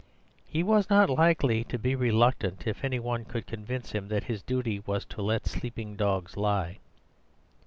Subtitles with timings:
[0.47, 4.41] He was not likely to be reluctant if any one could convince him that his
[4.41, 6.79] duty was to let sleeping dogs lie.